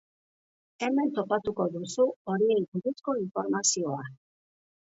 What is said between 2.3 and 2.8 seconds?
horiei